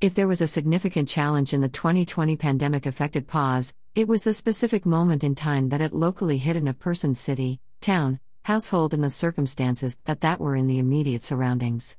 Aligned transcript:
If 0.00 0.14
there 0.14 0.28
was 0.28 0.40
a 0.40 0.46
significant 0.46 1.08
challenge 1.08 1.52
in 1.52 1.60
the 1.60 1.68
2020 1.68 2.36
pandemic 2.36 2.86
affected 2.86 3.26
pause, 3.26 3.74
it 3.96 4.06
was 4.06 4.22
the 4.22 4.32
specific 4.32 4.86
moment 4.86 5.24
in 5.24 5.34
time 5.34 5.70
that 5.70 5.80
it 5.80 5.92
locally 5.92 6.38
hit 6.38 6.54
in 6.54 6.68
a 6.68 6.72
person's 6.72 7.18
city, 7.18 7.58
town, 7.80 8.20
household, 8.44 8.94
and 8.94 9.02
the 9.02 9.10
circumstances 9.10 9.98
that 10.04 10.20
that 10.20 10.38
were 10.38 10.54
in 10.54 10.68
the 10.68 10.78
immediate 10.78 11.24
surroundings. 11.24 11.96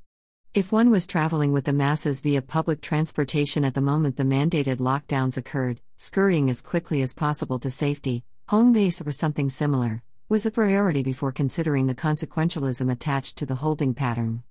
If 0.54 0.72
one 0.72 0.88
was 0.88 1.06
traveling 1.06 1.52
with 1.52 1.66
the 1.66 1.74
masses 1.74 2.20
via 2.20 2.40
public 2.40 2.80
transportation 2.80 3.66
at 3.66 3.74
the 3.74 3.82
moment 3.82 4.16
the 4.16 4.22
mandated 4.22 4.78
lockdowns 4.78 5.36
occurred, 5.36 5.82
scurrying 5.98 6.48
as 6.48 6.62
quickly 6.62 7.02
as 7.02 7.12
possible 7.12 7.58
to 7.58 7.70
safety, 7.70 8.24
home 8.48 8.72
base, 8.72 9.02
or 9.02 9.12
something 9.12 9.50
similar, 9.50 10.02
was 10.30 10.46
a 10.46 10.50
priority 10.50 11.02
before 11.02 11.32
considering 11.32 11.86
the 11.86 11.94
consequentialism 11.94 12.90
attached 12.90 13.36
to 13.36 13.44
the 13.44 13.56
holding 13.56 13.92
pattern. 13.92 14.42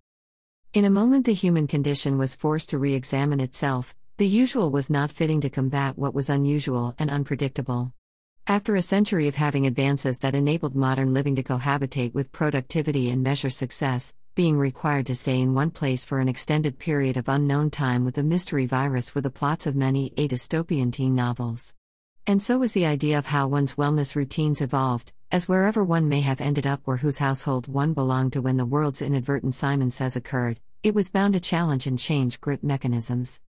In 0.71 0.85
a 0.85 0.89
moment, 0.91 1.25
the 1.25 1.33
human 1.33 1.65
condition 1.65 2.19
was 2.19 2.35
forced 2.35 2.69
to 2.69 2.77
re 2.77 2.93
examine 2.93 3.39
itself, 3.39 3.95
the 4.17 4.27
usual 4.27 4.69
was 4.69 4.87
not 4.87 5.11
fitting 5.11 5.41
to 5.41 5.49
combat 5.49 5.97
what 5.97 6.13
was 6.13 6.29
unusual 6.29 6.93
and 6.99 7.09
unpredictable. 7.09 7.91
After 8.45 8.75
a 8.75 8.81
century 8.83 9.27
of 9.27 9.33
having 9.33 9.65
advances 9.65 10.19
that 10.19 10.35
enabled 10.35 10.75
modern 10.75 11.11
living 11.11 11.35
to 11.37 11.43
cohabitate 11.43 12.13
with 12.13 12.31
productivity 12.31 13.09
and 13.09 13.23
measure 13.23 13.49
success, 13.49 14.13
being 14.35 14.59
required 14.59 15.07
to 15.07 15.15
stay 15.15 15.39
in 15.39 15.55
one 15.55 15.71
place 15.71 16.05
for 16.05 16.19
an 16.19 16.29
extended 16.29 16.77
period 16.77 17.17
of 17.17 17.29
unknown 17.29 17.71
time 17.71 18.05
with 18.05 18.19
a 18.19 18.23
mystery 18.23 18.67
virus 18.67 19.15
were 19.15 19.21
the 19.21 19.31
plots 19.31 19.65
of 19.65 19.75
many 19.75 20.13
a 20.17 20.27
dystopian 20.27 20.91
teen 20.91 21.15
novels. 21.15 21.73
And 22.27 22.43
so 22.43 22.59
was 22.59 22.73
the 22.73 22.85
idea 22.85 23.17
of 23.17 23.25
how 23.25 23.47
one's 23.47 23.73
wellness 23.73 24.15
routines 24.15 24.61
evolved, 24.61 25.13
as 25.31 25.47
wherever 25.47 25.83
one 25.83 26.07
may 26.09 26.21
have 26.21 26.41
ended 26.41 26.65
up 26.65 26.81
or 26.85 26.97
whose 26.97 27.19
household 27.19 27.67
one 27.67 27.93
belonged 27.93 28.33
to 28.33 28.41
when 28.41 28.57
the 28.57 28.65
world's 28.65 29.01
inadvertent 29.01 29.53
Simon 29.53 29.91
Says 29.91 30.15
occurred, 30.15 30.59
it 30.81 30.95
was 30.95 31.09
bound 31.09 31.33
to 31.33 31.39
challenge 31.41 31.87
and 31.87 31.99
change 31.99 32.39
grip 32.39 32.63
mechanisms. 32.63 33.41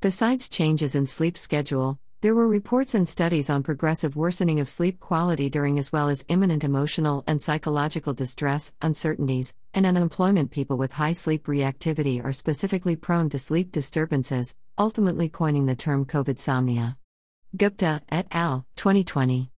Besides 0.00 0.48
changes 0.48 0.94
in 0.94 1.06
sleep 1.06 1.36
schedule, 1.36 1.98
there 2.20 2.34
were 2.34 2.46
reports 2.46 2.94
and 2.94 3.08
studies 3.08 3.50
on 3.50 3.64
progressive 3.64 4.14
worsening 4.14 4.60
of 4.60 4.68
sleep 4.68 5.00
quality 5.00 5.50
during 5.50 5.78
as 5.78 5.92
well 5.92 6.08
as 6.08 6.24
imminent 6.28 6.62
emotional 6.62 7.24
and 7.26 7.42
psychological 7.42 8.14
distress, 8.14 8.72
uncertainties, 8.80 9.54
and 9.74 9.84
unemployment. 9.84 10.50
People 10.50 10.76
with 10.76 10.92
high 10.92 11.12
sleep 11.12 11.46
reactivity 11.46 12.24
are 12.24 12.32
specifically 12.32 12.94
prone 12.94 13.28
to 13.30 13.38
sleep 13.38 13.72
disturbances, 13.72 14.56
ultimately 14.78 15.28
coining 15.28 15.66
the 15.66 15.76
term 15.76 16.04
COVID 16.04 16.36
somnia. 16.36 16.96
Gupta 17.56 18.02
et 18.10 18.28
al., 18.30 18.64
2020. 18.76 19.50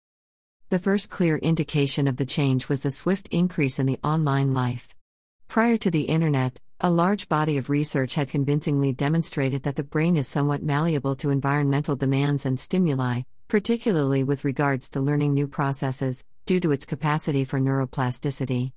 The 0.70 0.80
first 0.80 1.10
clear 1.10 1.38
indication 1.38 2.08
of 2.08 2.18
the 2.18 2.26
change 2.26 2.70
was 2.70 2.82
the 2.82 2.92
swift 2.92 3.28
increase 3.32 3.80
in 3.80 3.86
the 3.86 4.00
online 4.04 4.54
life. 4.54 4.90
Prior 5.48 5.78
to 5.78 5.92
the 5.92 6.04
Internet, 6.04 6.60
a 6.80 6.92
large 6.92 7.28
body 7.28 7.58
of 7.58 7.72
research 7.72 8.14
had 8.14 8.30
convincingly 8.30 8.94
demonstrated 8.94 9.64
that 9.64 9.76
the 9.76 9.84
brain 9.84 10.16
is 10.16 10.28
somewhat 10.28 10.62
malleable 10.62 11.16
to 11.16 11.32
environmental 11.32 11.96
demands 11.96 12.46
and 12.46 12.60
stimuli, 12.60 13.22
particularly 13.48 14.24
with 14.24 14.46
regards 14.46 14.88
to 14.88 15.02
learning 15.02 15.34
new 15.34 15.48
processes, 15.48 16.24
due 16.46 16.60
to 16.60 16.72
its 16.72 16.86
capacity 16.86 17.44
for 17.44 17.60
neuroplasticity. 17.60 18.74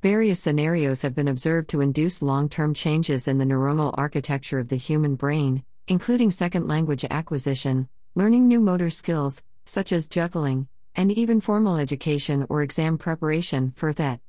Various 0.00 0.40
scenarios 0.40 1.02
have 1.02 1.14
been 1.14 1.28
observed 1.28 1.68
to 1.70 1.82
induce 1.82 2.22
long 2.22 2.48
term 2.48 2.72
changes 2.72 3.28
in 3.28 3.36
the 3.36 3.44
neuronal 3.44 3.92
architecture 3.98 4.58
of 4.58 4.68
the 4.68 4.76
human 4.76 5.14
brain, 5.14 5.62
including 5.88 6.30
second 6.30 6.68
language 6.68 7.04
acquisition, 7.10 7.86
learning 8.14 8.48
new 8.48 8.60
motor 8.60 8.88
skills, 8.88 9.42
such 9.66 9.92
as 9.92 10.08
juggling, 10.08 10.68
and 10.96 11.12
even 11.12 11.38
formal 11.38 11.76
education 11.76 12.46
or 12.48 12.62
exam 12.62 12.96
preparation, 12.96 13.72
Firth 13.76 14.00
et 14.00 14.20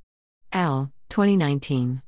al. 0.52 0.92
2019. 1.10 2.02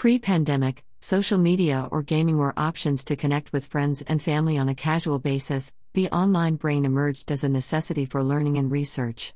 Pre 0.00 0.18
pandemic, 0.18 0.82
social 1.02 1.36
media 1.36 1.86
or 1.92 2.02
gaming 2.02 2.38
were 2.38 2.58
options 2.58 3.04
to 3.04 3.16
connect 3.16 3.52
with 3.52 3.66
friends 3.66 4.00
and 4.00 4.22
family 4.22 4.56
on 4.56 4.70
a 4.70 4.74
casual 4.74 5.18
basis, 5.18 5.74
the 5.92 6.08
online 6.08 6.56
brain 6.56 6.86
emerged 6.86 7.30
as 7.30 7.44
a 7.44 7.50
necessity 7.50 8.06
for 8.06 8.22
learning 8.22 8.56
and 8.56 8.70
research. 8.70 9.34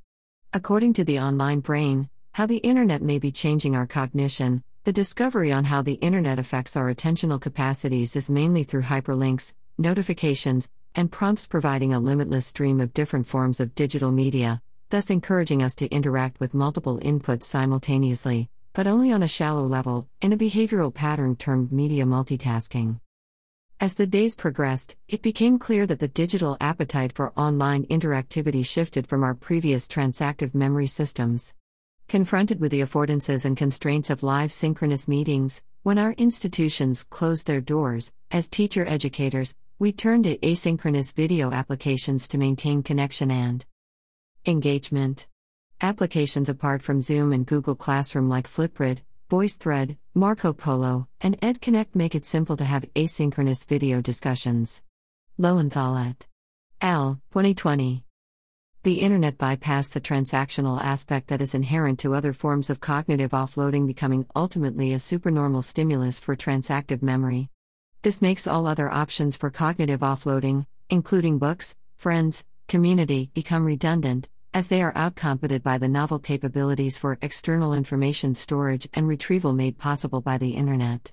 According 0.54 0.94
to 0.94 1.04
the 1.04 1.20
online 1.20 1.60
brain, 1.60 2.08
how 2.32 2.46
the 2.46 2.64
internet 2.64 3.02
may 3.02 3.18
be 3.18 3.30
changing 3.30 3.76
our 3.76 3.86
cognition, 3.86 4.64
the 4.84 4.92
discovery 4.94 5.52
on 5.52 5.64
how 5.64 5.82
the 5.82 6.00
internet 6.00 6.38
affects 6.38 6.78
our 6.78 6.90
attentional 6.94 7.38
capacities 7.38 8.16
is 8.16 8.30
mainly 8.30 8.62
through 8.62 8.84
hyperlinks, 8.84 9.52
notifications, 9.76 10.70
and 10.94 11.12
prompts 11.12 11.46
providing 11.46 11.92
a 11.92 12.00
limitless 12.00 12.46
stream 12.46 12.80
of 12.80 12.94
different 12.94 13.26
forms 13.26 13.60
of 13.60 13.74
digital 13.74 14.10
media, 14.10 14.62
thus 14.88 15.10
encouraging 15.10 15.62
us 15.62 15.74
to 15.74 15.88
interact 15.88 16.40
with 16.40 16.54
multiple 16.54 16.98
inputs 17.00 17.42
simultaneously, 17.42 18.48
but 18.74 18.86
only 18.86 19.12
on 19.12 19.22
a 19.22 19.28
shallow 19.28 19.64
level, 19.66 20.08
in 20.20 20.32
a 20.32 20.36
behavioral 20.36 20.92
pattern 20.92 21.36
termed 21.36 21.72
media 21.72 22.04
multitasking. 22.04 23.00
As 23.80 23.94
the 23.94 24.06
days 24.06 24.34
progressed, 24.34 24.96
it 25.08 25.22
became 25.22 25.58
clear 25.58 25.86
that 25.86 26.00
the 26.00 26.08
digital 26.08 26.56
appetite 26.60 27.12
for 27.12 27.32
online 27.38 27.86
interactivity 27.86 28.64
shifted 28.64 29.06
from 29.06 29.22
our 29.22 29.34
previous 29.34 29.86
transactive 29.86 30.54
memory 30.54 30.86
systems. 30.86 31.54
Confronted 32.08 32.60
with 32.60 32.70
the 32.70 32.80
affordances 32.80 33.44
and 33.44 33.56
constraints 33.56 34.10
of 34.10 34.22
live 34.22 34.52
synchronous 34.52 35.08
meetings, 35.08 35.62
when 35.82 35.98
our 35.98 36.12
institutions 36.12 37.04
closed 37.04 37.46
their 37.46 37.60
doors, 37.60 38.12
as 38.30 38.48
teacher 38.48 38.84
educators, 38.86 39.54
we 39.78 39.92
turned 39.92 40.24
to 40.24 40.38
asynchronous 40.38 41.14
video 41.14 41.50
applications 41.50 42.26
to 42.28 42.38
maintain 42.38 42.82
connection 42.82 43.30
and 43.30 43.64
engagement. 44.46 45.26
Applications 45.84 46.48
apart 46.48 46.80
from 46.80 47.02
Zoom 47.02 47.30
and 47.34 47.44
Google 47.44 47.74
Classroom 47.74 48.26
like 48.26 48.48
Flipgrid, 48.48 49.00
VoiceThread, 49.28 49.98
Marco 50.14 50.54
Polo, 50.54 51.08
and 51.20 51.38
EdConnect 51.42 51.94
make 51.94 52.14
it 52.14 52.24
simple 52.24 52.56
to 52.56 52.64
have 52.64 52.90
asynchronous 52.94 53.66
video 53.66 54.00
discussions. 54.00 54.82
Lowenthal 55.36 55.98
et 55.98 56.26
al. 56.80 57.20
2020. 57.32 58.02
The 58.82 58.94
Internet 58.94 59.36
bypassed 59.36 59.90
the 59.90 60.00
transactional 60.00 60.80
aspect 60.80 61.28
that 61.28 61.42
is 61.42 61.54
inherent 61.54 61.98
to 61.98 62.14
other 62.14 62.32
forms 62.32 62.70
of 62.70 62.80
cognitive 62.80 63.32
offloading, 63.32 63.86
becoming 63.86 64.24
ultimately 64.34 64.94
a 64.94 64.98
supernormal 64.98 65.60
stimulus 65.60 66.18
for 66.18 66.34
transactive 66.34 67.02
memory. 67.02 67.50
This 68.00 68.22
makes 68.22 68.46
all 68.46 68.66
other 68.66 68.90
options 68.90 69.36
for 69.36 69.50
cognitive 69.50 70.00
offloading, 70.00 70.64
including 70.88 71.38
books, 71.38 71.76
friends, 71.94 72.46
community, 72.68 73.30
become 73.34 73.66
redundant, 73.66 74.30
as 74.54 74.68
they 74.68 74.80
are 74.80 74.92
outcompeted 74.92 75.64
by 75.64 75.76
the 75.76 75.88
novel 75.88 76.20
capabilities 76.20 76.96
for 76.96 77.18
external 77.20 77.74
information 77.74 78.36
storage 78.36 78.88
and 78.94 79.08
retrieval 79.08 79.52
made 79.52 79.76
possible 79.76 80.20
by 80.20 80.38
the 80.38 80.50
Internet. 80.50 81.10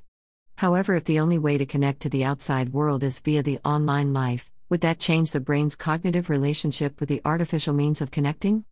However, 0.60 0.94
if 0.94 1.06
the 1.06 1.20
only 1.20 1.40
way 1.40 1.58
to 1.58 1.66
connect 1.66 2.02
to 2.02 2.10
the 2.10 2.24
outside 2.24 2.72
world 2.72 3.04
is 3.04 3.20
via 3.20 3.42
the 3.42 3.58
online 3.66 4.14
life, 4.14 4.52
would 4.70 4.82
that 4.82 5.00
change 5.00 5.32
the 5.32 5.40
brain's 5.40 5.76
cognitive 5.76 6.30
relationship 6.30 7.00
with 7.00 7.10
the 7.10 7.20
artificial 7.26 7.74
means 7.74 8.00
of 8.00 8.12
connecting? 8.12 8.64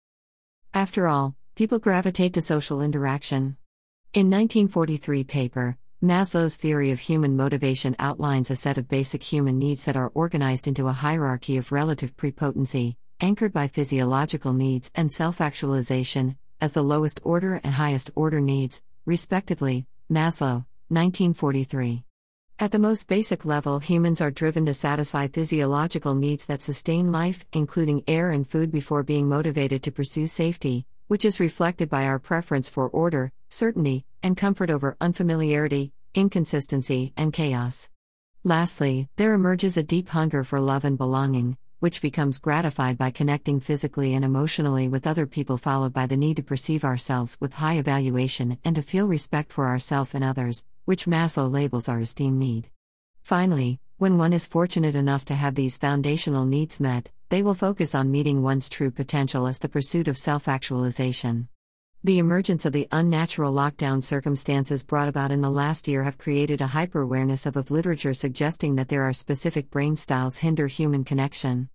After 0.72 1.08
all, 1.08 1.36
people 1.56 1.80
gravitate 1.80 2.36
to 2.36 2.42
social 2.42 2.80
interaction. 2.80 3.58
In 4.14 4.30
1943 4.30 5.24
paper, 5.24 5.78
Maslow's 6.04 6.58
theory 6.58 6.92
of 6.92 7.00
human 7.00 7.36
motivation 7.36 7.96
outlines 7.98 8.52
a 8.52 8.56
set 8.56 8.78
of 8.78 8.88
basic 8.88 9.24
human 9.24 9.58
needs 9.58 9.86
that 9.86 9.98
are 9.98 10.12
organized 10.14 10.68
into 10.68 10.88
a 10.88 10.94
hierarchy 10.94 11.58
of 11.58 11.72
relative 11.72 12.16
prepotency, 12.16 12.98
anchored 13.22 13.52
by 13.52 13.68
physiological 13.68 14.54
needs 14.54 14.92
and 14.96 15.12
self 15.12 15.42
actualization, 15.42 16.38
as 16.62 16.74
the 16.74 16.82
lowest 16.82 17.20
order 17.24 17.60
and 17.64 17.74
highest 17.74 18.12
order 18.16 18.40
needs, 18.40 18.82
respectively. 19.06 19.86
Maslow, 20.12 20.66
1943. 20.88 22.04
At 22.58 22.72
the 22.72 22.80
most 22.80 23.08
basic 23.08 23.46
level, 23.46 23.80
humans 23.80 24.22
are 24.22 24.32
driven 24.32 24.66
to 24.66 24.74
satisfy 24.74 25.28
physiological 25.28 26.16
needs 26.16 26.46
that 26.48 26.62
sustain 26.62 27.12
life, 27.12 27.46
including 27.54 28.04
air 28.08 28.32
and 28.32 28.46
food, 28.46 28.72
before 28.72 29.04
being 29.04 29.30
motivated 29.30 29.84
to 29.84 29.92
pursue 29.92 30.28
safety, 30.28 30.86
which 31.08 31.24
is 31.24 31.40
reflected 31.40 31.90
by 31.90 32.06
our 32.06 32.20
preference 32.20 32.70
for 32.70 32.90
order, 32.90 33.32
certainty, 33.50 34.06
and 34.24 34.36
comfort 34.36 34.70
over 34.70 34.98
unfamiliarity, 35.00 35.94
inconsistency, 36.14 37.14
and 37.16 37.32
chaos. 37.32 37.90
Lastly, 38.44 39.08
there 39.18 39.34
emerges 39.34 39.78
a 39.78 39.84
deep 39.84 40.10
hunger 40.10 40.44
for 40.44 40.60
love 40.60 40.86
and 40.86 40.98
belonging, 40.98 41.58
which 41.80 42.02
becomes 42.02 42.38
gratified 42.38 42.98
by 42.98 43.12
connecting 43.12 43.60
physically 43.60 44.14
and 44.14 44.26
emotionally 44.26 44.88
with 44.88 45.08
other 45.08 45.26
people, 45.26 45.58
followed 45.58 45.94
by 45.94 46.06
the 46.06 46.18
need 46.18 46.38
to 46.38 46.44
perceive 46.44 46.84
ourselves 46.84 47.38
with 47.40 47.54
high 47.54 47.78
evaluation 47.78 48.58
and 48.64 48.76
to 48.76 48.82
feel 48.82 49.08
respect 49.08 49.52
for 49.52 49.68
ourselves 49.68 50.14
and 50.14 50.24
others, 50.24 50.66
which 50.86 51.06
Maslow 51.06 51.52
labels 51.52 51.88
our 51.88 52.00
esteem 52.00 52.38
need. 52.38 52.70
Finally, 53.24 53.80
when 53.98 54.18
one 54.18 54.34
is 54.34 54.48
fortunate 54.48 54.96
enough 54.96 55.26
to 55.26 55.36
have 55.36 55.56
these 55.56 55.78
foundational 55.78 56.46
needs 56.46 56.80
met, 56.80 57.12
they 57.30 57.44
will 57.44 57.54
focus 57.54 57.94
on 57.94 58.12
meeting 58.12 58.42
one's 58.42 58.70
true 58.70 58.92
potential 58.92 59.46
as 59.46 59.60
the 59.60 59.70
pursuit 59.70 60.08
of 60.08 60.18
self 60.18 60.48
actualization. 60.48 61.50
The 62.02 62.18
emergence 62.18 62.66
of 62.66 62.72
the 62.72 62.88
unnatural 62.94 63.54
lockdown 63.54 64.02
circumstances 64.02 64.86
brought 64.86 65.10
about 65.10 65.34
in 65.34 65.42
the 65.42 65.50
last 65.50 65.86
year 65.86 66.06
have 66.06 66.18
created 66.18 66.62
a 66.62 66.68
hyper 66.68 67.02
awareness 67.02 67.46
of, 67.46 67.58
of 67.58 67.72
literature 67.72 68.14
suggesting 68.14 68.78
that 68.78 68.88
there 68.88 69.04
are 69.04 69.12
specific 69.12 69.70
brain 69.70 69.98
styles 69.98 70.38
hinder 70.38 70.68
human 70.68 71.04
connection. 71.04 71.68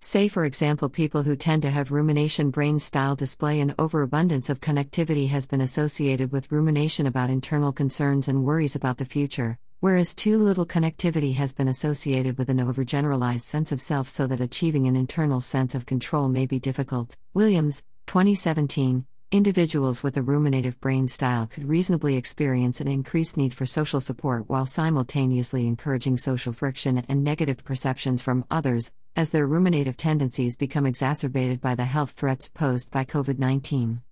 Say, 0.00 0.28
for 0.28 0.46
example, 0.46 0.88
people 0.88 1.22
who 1.22 1.36
tend 1.36 1.60
to 1.62 1.70
have 1.70 1.92
rumination 1.92 2.48
brain 2.48 2.78
style 2.78 3.14
display 3.14 3.60
an 3.60 3.74
overabundance 3.78 4.48
of 4.48 4.62
connectivity 4.62 5.28
has 5.28 5.44
been 5.44 5.60
associated 5.60 6.32
with 6.32 6.50
rumination 6.50 7.06
about 7.06 7.28
internal 7.28 7.72
concerns 7.72 8.28
and 8.28 8.44
worries 8.44 8.74
about 8.74 8.96
the 8.96 9.04
future, 9.04 9.58
whereas 9.80 10.14
too 10.14 10.38
little 10.38 10.64
connectivity 10.64 11.34
has 11.34 11.52
been 11.52 11.68
associated 11.68 12.38
with 12.38 12.48
an 12.48 12.56
overgeneralized 12.56 13.42
sense 13.42 13.70
of 13.70 13.82
self 13.82 14.08
so 14.08 14.26
that 14.26 14.40
achieving 14.40 14.86
an 14.86 14.96
internal 14.96 15.42
sense 15.42 15.74
of 15.74 15.84
control 15.84 16.30
may 16.30 16.46
be 16.46 16.58
difficult. 16.58 17.18
Williams, 17.34 17.82
2017. 18.06 19.04
Individuals 19.32 20.02
with 20.02 20.18
a 20.18 20.22
ruminative 20.22 20.78
brain 20.78 21.08
style 21.08 21.46
could 21.46 21.66
reasonably 21.66 22.16
experience 22.16 22.82
an 22.82 22.86
increased 22.86 23.38
need 23.38 23.54
for 23.54 23.64
social 23.64 23.98
support 23.98 24.46
while 24.46 24.66
simultaneously 24.66 25.66
encouraging 25.66 26.18
social 26.18 26.52
friction 26.52 27.02
and 27.08 27.24
negative 27.24 27.64
perceptions 27.64 28.20
from 28.20 28.44
others, 28.50 28.92
as 29.16 29.30
their 29.30 29.46
ruminative 29.46 29.96
tendencies 29.96 30.54
become 30.54 30.84
exacerbated 30.84 31.62
by 31.62 31.74
the 31.74 31.86
health 31.86 32.10
threats 32.10 32.50
posed 32.50 32.90
by 32.90 33.06
COVID 33.06 33.38
19. 33.38 34.02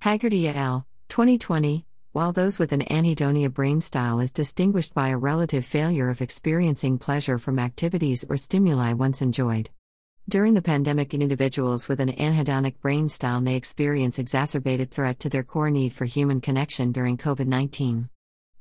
Haggerty 0.00 0.48
et 0.48 0.56
al., 0.56 0.86
2020. 1.10 1.84
While 2.12 2.32
those 2.32 2.58
with 2.58 2.72
an 2.72 2.80
anhedonia 2.90 3.52
brain 3.52 3.82
style 3.82 4.20
is 4.20 4.32
distinguished 4.32 4.94
by 4.94 5.10
a 5.10 5.18
relative 5.18 5.66
failure 5.66 6.08
of 6.08 6.22
experiencing 6.22 6.96
pleasure 6.96 7.36
from 7.36 7.58
activities 7.58 8.24
or 8.26 8.38
stimuli 8.38 8.94
once 8.94 9.20
enjoyed. 9.20 9.68
During 10.28 10.54
the 10.54 10.62
pandemic, 10.62 11.14
individuals 11.14 11.88
with 11.88 11.98
an 11.98 12.12
anhedonic 12.12 12.78
brain 12.80 13.08
style 13.08 13.40
may 13.40 13.56
experience 13.56 14.20
exacerbated 14.20 14.90
threat 14.90 15.18
to 15.20 15.28
their 15.28 15.42
core 15.42 15.68
need 15.68 15.92
for 15.92 16.04
human 16.04 16.40
connection 16.40 16.92
during 16.92 17.18
COVID 17.18 17.46
19. 17.46 18.08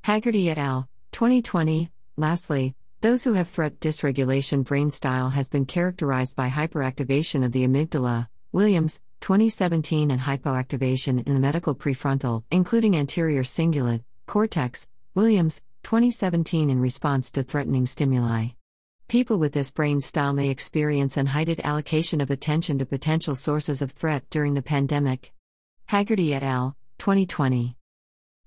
Haggerty 0.03 0.49
et 0.49 0.57
al., 0.57 0.89
2020. 1.11 1.91
Lastly, 2.17 2.73
those 3.01 3.23
who 3.23 3.33
have 3.33 3.47
threat 3.47 3.79
dysregulation 3.79 4.63
brain 4.63 4.89
style 4.89 5.29
has 5.29 5.49
been 5.49 5.65
characterized 5.65 6.35
by 6.35 6.49
hyperactivation 6.49 7.45
of 7.45 7.51
the 7.51 7.65
amygdala, 7.65 8.27
Williams, 8.51 8.99
2017, 9.21 10.09
and 10.09 10.21
hypoactivation 10.21 11.25
in 11.27 11.33
the 11.33 11.39
medial 11.39 11.75
prefrontal, 11.75 12.43
including 12.49 12.97
anterior 12.97 13.43
cingulate, 13.43 14.03
cortex, 14.25 14.87
Williams, 15.13 15.61
2017, 15.83 16.71
in 16.71 16.79
response 16.79 17.29
to 17.31 17.43
threatening 17.43 17.85
stimuli. 17.85 18.47
People 19.11 19.39
with 19.39 19.51
this 19.51 19.71
brain 19.71 19.99
style 19.99 20.31
may 20.31 20.47
experience 20.47 21.17
an 21.17 21.25
heightened 21.25 21.65
allocation 21.65 22.21
of 22.21 22.31
attention 22.31 22.79
to 22.79 22.85
potential 22.85 23.35
sources 23.35 23.81
of 23.81 23.91
threat 23.91 24.23
during 24.29 24.53
the 24.53 24.61
pandemic. 24.61 25.33
Haggerty 25.87 26.33
et 26.33 26.43
al., 26.43 26.77
2020. 26.97 27.75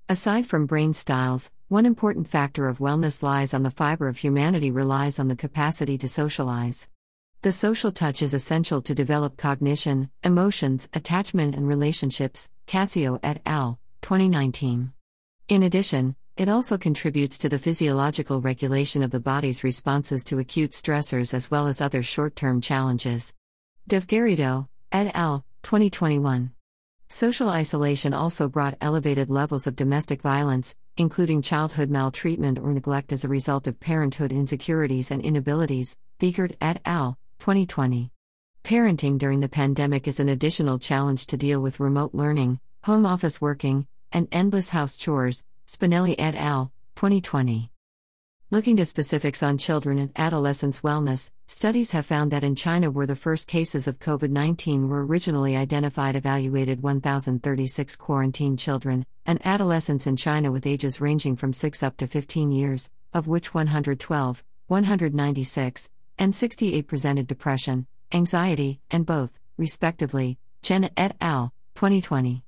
Aside 0.09 0.47
from 0.47 0.65
brain 0.65 0.91
styles, 0.91 1.51
one 1.67 1.85
important 1.85 2.27
factor 2.27 2.67
of 2.67 2.79
wellness 2.79 3.21
lies 3.21 3.53
on 3.53 3.61
the 3.61 3.69
fiber 3.69 4.07
of 4.07 4.17
humanity 4.17 4.71
relies 4.71 5.19
on 5.19 5.27
the 5.27 5.35
capacity 5.35 5.99
to 5.99 6.07
socialize. 6.07 6.89
The 7.43 7.51
social 7.51 7.91
touch 7.91 8.23
is 8.23 8.33
essential 8.33 8.81
to 8.81 8.95
develop 8.95 9.37
cognition, 9.37 10.09
emotions, 10.23 10.89
attachment, 10.93 11.53
and 11.53 11.67
relationships. 11.67 12.49
Cascio 12.65 13.19
et 13.21 13.39
al., 13.45 13.77
2019. 14.01 14.93
In 15.47 15.61
addition, 15.61 16.15
it 16.37 16.49
also 16.49 16.77
contributes 16.77 17.37
to 17.37 17.47
the 17.47 17.57
physiological 17.57 18.41
regulation 18.41 19.01
of 19.01 19.11
the 19.11 19.19
body's 19.19 19.63
responses 19.63 20.23
to 20.25 20.39
acute 20.39 20.71
stressors 20.71 21.33
as 21.33 21.49
well 21.49 21.67
as 21.67 21.79
other 21.79 22.03
short 22.03 22.35
term 22.35 22.59
challenges. 22.59 23.33
Garrido 23.87 24.67
et 24.91 25.15
al., 25.15 25.45
2021. 25.63 26.51
Social 27.07 27.49
isolation 27.49 28.13
also 28.13 28.49
brought 28.49 28.77
elevated 28.81 29.29
levels 29.29 29.67
of 29.67 29.75
domestic 29.75 30.21
violence, 30.21 30.75
including 30.97 31.41
childhood 31.41 31.89
maltreatment 31.89 32.59
or 32.59 32.73
neglect 32.73 33.13
as 33.13 33.23
a 33.23 33.29
result 33.29 33.67
of 33.67 33.79
parenthood 33.79 34.31
insecurities 34.31 35.11
and 35.11 35.21
inabilities. 35.21 35.97
Vickert 36.19 36.55
et 36.59 36.81
al., 36.85 37.17
2020. 37.39 38.11
Parenting 38.63 39.17
during 39.17 39.39
the 39.39 39.47
pandemic 39.47 40.07
is 40.07 40.19
an 40.19 40.29
additional 40.29 40.79
challenge 40.79 41.27
to 41.27 41.37
deal 41.37 41.61
with 41.61 41.79
remote 41.79 42.13
learning, 42.13 42.59
home 42.83 43.05
office 43.05 43.39
working, 43.39 43.85
and 44.11 44.27
endless 44.31 44.69
house 44.69 44.97
chores. 44.97 45.43
Spinelli 45.67 46.15
et 46.19 46.35
al., 46.35 46.71
2020. 46.95 47.71
Looking 48.51 48.77
to 48.77 48.85
specifics 48.85 49.41
on 49.41 49.57
children 49.57 49.97
and 49.97 50.11
adolescents' 50.15 50.81
wellness, 50.81 51.31
studies 51.47 51.89
have 51.91 52.05
found 52.05 52.31
that 52.31 52.43
in 52.43 52.55
China, 52.55 52.91
where 52.91 53.07
the 53.07 53.15
first 53.15 53.47
cases 53.47 53.87
of 53.87 53.99
COVID 53.99 54.29
19 54.29 54.87
were 54.87 55.03
originally 55.03 55.55
identified, 55.55 56.15
evaluated 56.15 56.83
1,036 56.83 57.95
quarantined 57.95 58.59
children 58.59 59.05
and 59.25 59.43
adolescents 59.43 60.05
in 60.05 60.15
China 60.15 60.51
with 60.51 60.67
ages 60.67 61.01
ranging 61.01 61.35
from 61.35 61.51
6 61.51 61.81
up 61.81 61.97
to 61.97 62.05
15 62.05 62.51
years, 62.51 62.91
of 63.11 63.27
which 63.27 63.55
112, 63.55 64.43
196, 64.67 65.89
and 66.19 66.35
68 66.35 66.87
presented 66.87 67.25
depression, 67.25 67.87
anxiety, 68.13 68.79
and 68.91 69.07
both, 69.07 69.39
respectively. 69.57 70.37
Chen 70.61 70.91
et 70.95 71.15
al., 71.19 71.51
2020. 71.73 72.44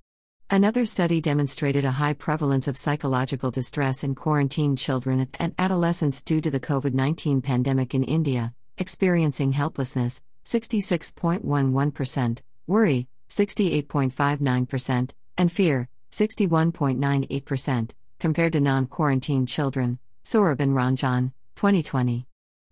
Another 0.49 0.85
study 0.85 1.19
demonstrated 1.19 1.83
a 1.83 1.91
high 1.91 2.13
prevalence 2.13 2.69
of 2.69 2.77
psychological 2.77 3.51
distress 3.51 4.05
in 4.05 4.15
quarantined 4.15 4.77
children 4.77 5.27
and 5.39 5.53
adolescents 5.59 6.21
due 6.21 6.39
to 6.39 6.49
the 6.49 6.59
COVID 6.59 6.93
19 6.93 7.41
pandemic 7.41 7.93
in 7.93 8.05
India, 8.05 8.53
experiencing 8.77 9.51
helplessness, 9.51 10.21
66.11%, 10.45 12.39
worry, 12.65 13.09
68.59%, 13.29 15.11
and 15.37 15.51
fear, 15.51 15.89
61.98%, 16.13 17.91
compared 18.17 18.53
to 18.53 18.61
non 18.61 18.85
quarantined 18.87 19.49
children. 19.49 19.99
Saurabh 20.23 20.61
and 20.61 20.73
Ranjan, 20.73 21.33
2020. 21.57 22.25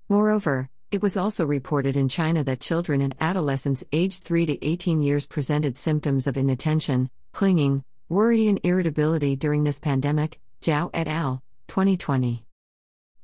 Moreover, 0.08 0.70
it 0.96 1.02
was 1.02 1.18
also 1.18 1.46
reported 1.46 1.98
in 1.98 2.08
China 2.08 2.42
that 2.42 2.62
children 2.62 3.02
and 3.02 3.14
adolescents 3.20 3.84
aged 3.92 4.24
3 4.24 4.46
to 4.46 4.66
18 4.66 5.04
years 5.04 5.28
presented 5.28 5.78
symptoms 5.78 6.26
of 6.26 6.38
inattention, 6.38 7.10
clinging, 7.34 7.84
worry, 8.08 8.48
and 8.48 8.62
irritability 8.64 9.36
during 9.36 9.66
this 9.66 9.78
pandemic. 9.78 10.40
Zhao 10.62 10.90
et 10.94 11.10
al., 11.10 11.44
2020. 11.68 12.46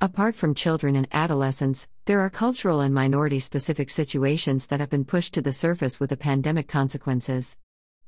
Apart 0.01 0.35
from 0.35 0.53
children 0.53 0.97
and 0.97 1.07
adolescents, 1.13 1.87
there 2.07 2.19
are 2.19 2.29
cultural 2.29 2.81
and 2.81 2.93
minority 2.93 3.39
specific 3.39 3.89
situations 3.89 4.67
that 4.67 4.81
have 4.81 4.89
been 4.89 5.05
pushed 5.05 5.33
to 5.35 5.41
the 5.41 5.53
surface 5.53 5.97
with 5.97 6.09
the 6.09 6.17
pandemic 6.17 6.67
consequences. 6.67 7.57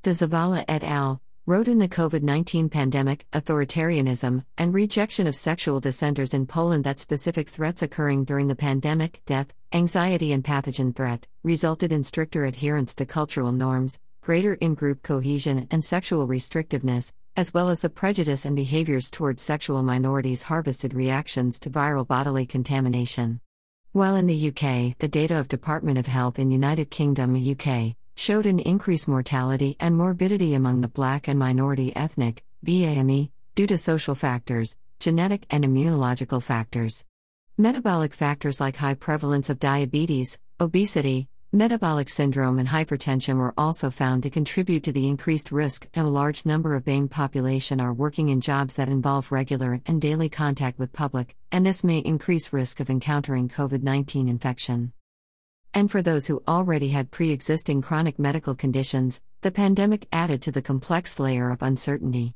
De 0.01 0.09
Zavala 0.09 0.65
et 0.67 0.83
al 0.83 1.21
wrote 1.45 1.67
in 1.67 1.77
the 1.77 1.89
COVID 1.89 2.23
19 2.23 2.69
pandemic, 2.69 3.25
authoritarianism, 3.33 4.45
and 4.57 4.73
rejection 4.73 5.27
of 5.27 5.35
sexual 5.35 5.81
dissenters 5.81 6.33
in 6.33 6.45
Poland 6.45 6.85
that 6.85 7.01
specific 7.01 7.49
threats 7.49 7.81
occurring 7.81 8.23
during 8.23 8.47
the 8.47 8.55
pandemic, 8.55 9.21
death, 9.25 9.53
anxiety, 9.73 10.31
and 10.31 10.45
pathogen 10.45 10.95
threat, 10.95 11.27
resulted 11.43 11.91
in 11.91 12.01
stricter 12.01 12.45
adherence 12.45 12.95
to 12.95 13.05
cultural 13.05 13.51
norms, 13.51 13.99
greater 14.21 14.53
in 14.53 14.73
group 14.73 15.03
cohesion, 15.03 15.67
and 15.69 15.83
sexual 15.83 16.29
restrictiveness, 16.29 17.11
as 17.35 17.53
well 17.53 17.67
as 17.67 17.81
the 17.81 17.89
prejudice 17.89 18.45
and 18.45 18.55
behaviors 18.55 19.11
towards 19.11 19.43
sexual 19.43 19.83
minorities 19.83 20.43
harvested 20.43 20.93
reactions 20.93 21.59
to 21.59 21.69
viral 21.69 22.07
bodily 22.07 22.45
contamination. 22.45 23.41
While 23.91 24.15
in 24.15 24.27
the 24.27 24.47
UK, 24.47 24.97
the 24.97 25.09
data 25.09 25.37
of 25.37 25.49
Department 25.49 25.97
of 25.97 26.07
Health 26.07 26.39
in 26.39 26.51
United 26.51 26.89
Kingdom 26.89 27.35
UK 27.35 27.97
showed 28.15 28.45
an 28.45 28.59
increased 28.59 29.07
mortality 29.07 29.75
and 29.79 29.97
morbidity 29.97 30.53
among 30.53 30.81
the 30.81 30.87
black 30.87 31.27
and 31.27 31.39
minority 31.39 31.95
ethnic 31.95 32.43
BAME 32.63 33.29
due 33.55 33.67
to 33.67 33.77
social 33.77 34.15
factors, 34.15 34.77
genetic 34.99 35.45
and 35.49 35.63
immunological 35.63 36.41
factors. 36.41 37.05
Metabolic 37.57 38.13
factors 38.13 38.59
like 38.59 38.77
high 38.77 38.95
prevalence 38.95 39.49
of 39.49 39.59
diabetes, 39.59 40.39
obesity, 40.59 41.27
metabolic 41.51 42.09
syndrome, 42.09 42.57
and 42.57 42.69
hypertension 42.69 43.37
were 43.37 43.53
also 43.57 43.91
found 43.91 44.23
to 44.23 44.29
contribute 44.29 44.83
to 44.83 44.91
the 44.91 45.07
increased 45.07 45.51
risk, 45.51 45.87
and 45.93 46.07
a 46.07 46.09
large 46.09 46.47
number 46.47 46.73
of 46.73 46.83
BAME 46.83 47.09
population 47.09 47.79
are 47.79 47.93
working 47.93 48.29
in 48.29 48.41
jobs 48.41 48.75
that 48.75 48.89
involve 48.89 49.31
regular 49.31 49.79
and 49.85 50.01
daily 50.01 50.29
contact 50.29 50.79
with 50.79 50.93
public, 50.93 51.35
and 51.51 51.63
this 51.63 51.83
may 51.83 51.99
increase 51.99 52.51
risk 52.51 52.79
of 52.79 52.89
encountering 52.89 53.49
COVID 53.49 53.83
19 53.83 54.27
infection. 54.27 54.93
And 55.73 55.89
for 55.89 56.01
those 56.01 56.27
who 56.27 56.43
already 56.47 56.89
had 56.89 57.09
pre 57.09 57.31
existing 57.31 57.81
chronic 57.81 58.19
medical 58.19 58.53
conditions, 58.53 59.21
the 59.41 59.51
pandemic 59.51 60.07
added 60.11 60.41
to 60.43 60.51
the 60.51 60.61
complex 60.61 61.19
layer 61.19 61.49
of 61.49 61.63
uncertainty. 61.63 62.35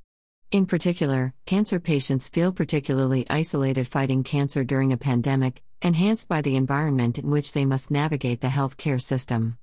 In 0.51 0.65
particular, 0.65 1.33
cancer 1.45 1.79
patients 1.79 2.29
feel 2.29 2.51
particularly 2.51 3.29
isolated 3.29 3.87
fighting 3.87 4.23
cancer 4.23 4.63
during 4.63 4.91
a 4.91 4.97
pandemic, 4.97 5.61
enhanced 5.81 6.27
by 6.27 6.41
the 6.41 6.55
environment 6.55 7.19
in 7.19 7.29
which 7.29 7.51
they 7.51 7.65
must 7.65 7.91
navigate 7.91 8.41
the 8.41 8.47
healthcare 8.47 9.01
system. 9.01 9.57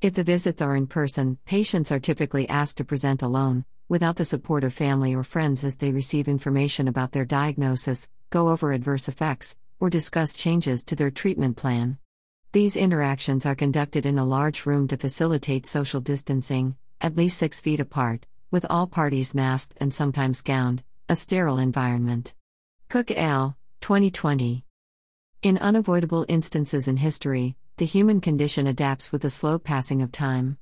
If 0.00 0.14
the 0.14 0.22
visits 0.22 0.62
are 0.62 0.76
in 0.76 0.86
person, 0.86 1.38
patients 1.46 1.90
are 1.90 1.98
typically 1.98 2.48
asked 2.48 2.76
to 2.76 2.84
present 2.84 3.22
alone, 3.22 3.64
without 3.88 4.16
the 4.16 4.24
support 4.24 4.62
of 4.62 4.74
family 4.74 5.14
or 5.14 5.24
friends 5.24 5.64
as 5.64 5.76
they 5.76 5.90
receive 5.90 6.28
information 6.28 6.86
about 6.86 7.12
their 7.12 7.24
diagnosis, 7.24 8.08
go 8.30 8.50
over 8.50 8.72
adverse 8.72 9.08
effects, 9.08 9.56
or 9.80 9.90
discuss 9.90 10.34
changes 10.34 10.84
to 10.84 10.94
their 10.94 11.10
treatment 11.10 11.56
plan. 11.56 11.98
These 12.56 12.74
interactions 12.74 13.44
are 13.44 13.54
conducted 13.54 14.06
in 14.06 14.18
a 14.18 14.24
large 14.24 14.64
room 14.64 14.88
to 14.88 14.96
facilitate 14.96 15.66
social 15.66 16.00
distancing, 16.00 16.74
at 17.02 17.14
least 17.14 17.36
six 17.36 17.60
feet 17.60 17.80
apart, 17.80 18.24
with 18.50 18.64
all 18.70 18.86
parties 18.86 19.34
masked 19.34 19.74
and 19.76 19.92
sometimes 19.92 20.40
gowned, 20.40 20.82
a 21.06 21.16
sterile 21.16 21.58
environment. 21.58 22.34
Cook 22.88 23.10
al. 23.10 23.58
2020. 23.82 24.64
In 25.42 25.58
unavoidable 25.58 26.24
instances 26.30 26.88
in 26.88 26.96
history, 26.96 27.58
the 27.76 27.84
human 27.84 28.22
condition 28.22 28.66
adapts 28.66 29.12
with 29.12 29.20
the 29.20 29.28
slow 29.28 29.58
passing 29.58 30.00
of 30.00 30.10
time. 30.10 30.56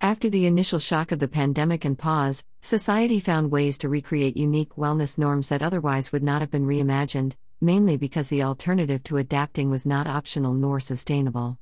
After 0.00 0.30
the 0.30 0.46
initial 0.46 0.78
shock 0.78 1.12
of 1.12 1.18
the 1.18 1.28
pandemic 1.28 1.84
and 1.84 1.98
pause, 1.98 2.42
society 2.62 3.20
found 3.20 3.50
ways 3.50 3.76
to 3.78 3.90
recreate 3.90 4.38
unique 4.38 4.76
wellness 4.76 5.18
norms 5.18 5.50
that 5.50 5.62
otherwise 5.62 6.10
would 6.10 6.22
not 6.22 6.40
have 6.40 6.50
been 6.50 6.66
reimagined, 6.66 7.34
mainly 7.60 7.96
because 7.96 8.28
the 8.28 8.42
alternative 8.42 9.02
to 9.04 9.16
adapting 9.16 9.70
was 9.70 9.86
not 9.86 10.06
optional 10.06 10.54
nor 10.54 10.80
sustainable. 10.80 11.58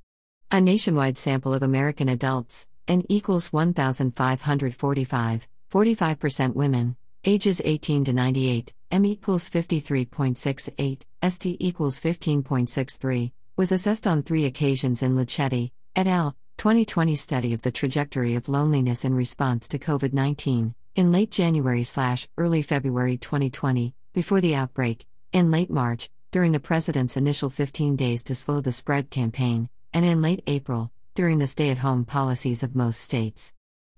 A 0.51 0.61
nationwide 0.61 1.17
sample 1.17 1.55
of 1.55 1.63
American 1.63 2.09
adults, 2.09 2.67
N 2.89 3.05
equals 3.09 3.53
1,545, 3.53 5.49
45% 5.71 6.55
women, 6.55 6.97
ages 7.25 7.63
18 7.65 8.05
to 8.05 8.13
98, 8.13 8.73
M 8.91 9.07
equals 9.07 9.49
53.68, 9.49 11.03
ST 11.31 11.57
equals 11.61 12.01
15.63, 12.01 13.33
was 13.57 13.73
assessed 13.73 14.07
on 14.07 14.23
three 14.23 14.45
occasions 14.45 15.03
in 15.03 15.17
Luchetti, 15.17 15.71
et 15.97 16.07
al., 16.07 16.37
2020 16.59 17.17
study 17.17 17.55
of 17.55 17.63
the 17.63 17.71
trajectory 17.71 18.35
of 18.35 18.49
loneliness 18.49 19.05
in 19.05 19.15
response 19.15 19.67
to 19.69 19.79
COVID 19.79 20.13
19, 20.13 20.75
in 20.97 21.13
late 21.13 21.31
January 21.31 21.83
slash 21.83 22.29
early 22.37 22.61
February 22.61 23.17
2020, 23.17 23.95
before 24.13 24.41
the 24.41 24.55
outbreak, 24.55 25.07
in 25.33 25.51
late 25.51 25.71
March, 25.71 26.11
during 26.31 26.53
the 26.53 26.61
president's 26.61 27.17
initial 27.17 27.49
15 27.49 27.97
days 27.97 28.23
to 28.25 28.35
slow 28.35 28.61
the 28.61 28.71
spread 28.71 29.09
campaign, 29.11 29.69
and 29.95 30.05
in 30.05 30.21
late 30.21 30.43
April, 30.47 30.93
during 31.15 31.39
the 31.39 31.47
stay 31.47 31.71
at 31.71 31.79
home 31.79 32.05
policies 32.05 32.63
of 32.63 32.77
most 32.77 33.01
states. 33.01 33.55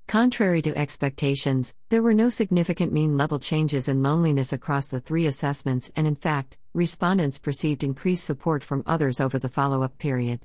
Contrary 0.06 0.62
to 0.62 0.76
expectations, 0.78 1.74
there 1.88 2.02
were 2.02 2.14
no 2.14 2.28
significant 2.28 2.92
mean 2.92 3.16
level 3.16 3.40
changes 3.40 3.88
in 3.88 4.02
loneliness 4.02 4.52
across 4.52 4.86
the 4.86 5.00
three 5.00 5.26
assessments, 5.26 5.90
and 5.96 6.06
in 6.06 6.14
fact, 6.14 6.56
respondents 6.72 7.38
perceived 7.38 7.82
increased 7.82 8.24
support 8.24 8.62
from 8.62 8.84
others 8.86 9.20
over 9.20 9.38
the 9.38 9.48
follow 9.48 9.82
up 9.82 9.98
period. 9.98 10.40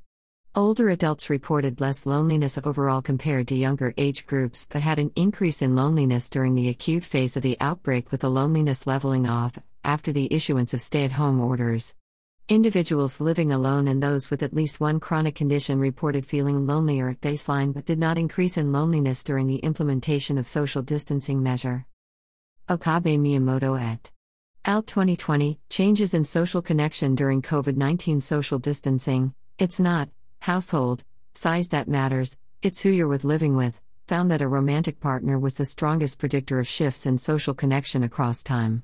Older 0.55 0.89
adults 0.89 1.29
reported 1.29 1.79
less 1.79 2.07
loneliness 2.07 2.57
overall 2.63 3.03
compared 3.03 3.47
to 3.49 3.55
younger 3.55 3.93
age 3.97 4.25
groups 4.25 4.67
but 4.71 4.81
had 4.81 4.97
an 4.97 5.11
increase 5.15 5.61
in 5.61 5.75
loneliness 5.75 6.29
during 6.29 6.55
the 6.55 6.69
acute 6.69 7.03
phase 7.03 7.37
of 7.37 7.43
the 7.43 7.57
outbreak 7.59 8.11
with 8.11 8.21
the 8.21 8.31
loneliness 8.31 8.87
leveling 8.87 9.27
off 9.27 9.59
after 9.83 10.11
the 10.11 10.33
issuance 10.33 10.73
of 10.73 10.81
stay 10.81 11.05
at 11.05 11.13
home 11.13 11.39
orders. 11.39 11.95
Individuals 12.49 13.21
living 13.21 13.51
alone 13.51 13.87
and 13.87 14.01
those 14.01 14.31
with 14.31 14.41
at 14.41 14.53
least 14.53 14.79
one 14.79 14.99
chronic 14.99 15.35
condition 15.35 15.79
reported 15.79 16.25
feeling 16.25 16.65
lonelier 16.65 17.09
at 17.09 17.21
baseline 17.21 17.73
but 17.73 17.85
did 17.85 17.99
not 17.99 18.17
increase 18.17 18.57
in 18.57 18.71
loneliness 18.71 19.23
during 19.23 19.45
the 19.45 19.57
implementation 19.57 20.37
of 20.37 20.47
social 20.47 20.81
distancing 20.81 21.43
measure. 21.43 21.85
Okabe 22.67 23.19
Miyamoto 23.19 23.79
et 23.79 24.11
al. 24.65 24.81
2020 24.81 25.59
Changes 25.69 26.13
in 26.13 26.25
social 26.25 26.61
connection 26.61 27.13
during 27.13 27.41
COVID 27.41 27.77
19 27.77 28.19
social 28.19 28.57
distancing. 28.57 29.33
It's 29.59 29.79
not, 29.79 30.09
household, 30.41 31.03
size 31.35 31.67
that 31.69 31.87
matters, 31.87 32.37
it's 32.61 32.81
who 32.81 32.89
you're 32.89 33.07
with 33.07 33.23
living 33.23 33.55
with, 33.55 33.79
found 34.07 34.31
that 34.31 34.41
a 34.41 34.47
romantic 34.47 34.99
partner 34.99 35.37
was 35.37 35.53
the 35.53 35.65
strongest 35.65 36.17
predictor 36.17 36.59
of 36.59 36.67
shifts 36.67 37.05
in 37.05 37.19
social 37.19 37.53
connection 37.53 38.01
across 38.01 38.41
time. 38.41 38.83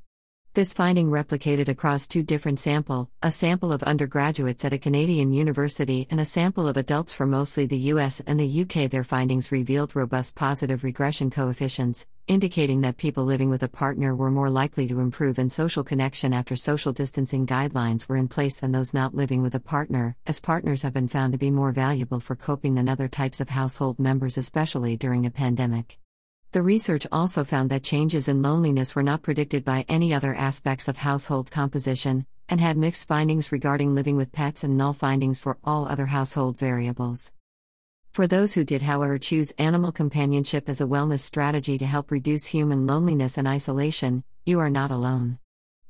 This 0.55 0.73
finding 0.73 1.09
replicated 1.09 1.67
across 1.67 2.07
two 2.07 2.23
different 2.23 2.61
sample, 2.61 3.09
a 3.21 3.29
sample 3.29 3.73
of 3.73 3.83
undergraduates 3.83 4.63
at 4.63 4.71
a 4.71 4.77
Canadian 4.77 5.33
university 5.33 6.07
and 6.09 6.21
a 6.21 6.23
sample 6.23 6.65
of 6.65 6.77
adults 6.77 7.13
from 7.13 7.31
mostly 7.31 7.65
the 7.65 7.91
US 7.91 8.21
and 8.21 8.39
the 8.39 8.61
UK. 8.61 8.89
Their 8.89 9.03
findings 9.03 9.51
revealed 9.51 9.97
robust 9.97 10.33
positive 10.33 10.85
regression 10.85 11.29
coefficients, 11.29 12.07
indicating 12.27 12.79
that 12.81 12.95
people 12.95 13.25
living 13.25 13.49
with 13.49 13.63
a 13.63 13.67
partner 13.67 14.15
were 14.15 14.31
more 14.31 14.49
likely 14.49 14.87
to 14.87 15.01
improve 15.01 15.39
in 15.39 15.49
social 15.49 15.83
connection 15.83 16.31
after 16.31 16.55
social 16.55 16.93
distancing 16.93 17.45
guidelines 17.45 18.07
were 18.07 18.15
in 18.15 18.29
place 18.29 18.55
than 18.55 18.71
those 18.71 18.93
not 18.93 19.13
living 19.13 19.41
with 19.41 19.55
a 19.55 19.59
partner, 19.59 20.15
as 20.25 20.39
partners 20.39 20.83
have 20.83 20.93
been 20.93 21.09
found 21.09 21.33
to 21.33 21.37
be 21.37 21.51
more 21.51 21.73
valuable 21.73 22.21
for 22.21 22.37
coping 22.37 22.75
than 22.75 22.87
other 22.87 23.09
types 23.09 23.41
of 23.41 23.49
household 23.49 23.99
members 23.99 24.37
especially 24.37 24.95
during 24.95 25.25
a 25.25 25.29
pandemic. 25.29 25.99
The 26.55 26.63
research 26.63 27.05
also 27.11 27.43
found 27.43 27.69
that 27.71 27.83
changes 27.83 28.29
in 28.29 28.41
loneliness 28.41 28.95
were 28.95 29.03
not 29.03 29.23
predicted 29.23 29.65
by 29.65 29.83
any 29.89 30.13
other 30.13 30.33
aspects 30.33 30.87
of 30.87 30.95
household 30.95 31.51
composition, 31.51 32.25
and 32.47 32.61
had 32.61 32.77
mixed 32.77 33.09
findings 33.09 33.51
regarding 33.51 33.93
living 33.93 34.15
with 34.15 34.31
pets 34.31 34.63
and 34.63 34.77
null 34.77 34.93
findings 34.93 35.41
for 35.41 35.57
all 35.65 35.85
other 35.85 36.05
household 36.05 36.57
variables. 36.57 37.33
For 38.13 38.25
those 38.25 38.53
who 38.53 38.63
did, 38.63 38.83
however, 38.83 39.17
choose 39.17 39.51
animal 39.57 39.91
companionship 39.91 40.69
as 40.69 40.79
a 40.79 40.87
wellness 40.87 41.19
strategy 41.19 41.77
to 41.77 41.85
help 41.85 42.09
reduce 42.09 42.45
human 42.45 42.87
loneliness 42.87 43.37
and 43.37 43.49
isolation, 43.49 44.23
you 44.45 44.57
are 44.61 44.69
not 44.69 44.91
alone. 44.91 45.39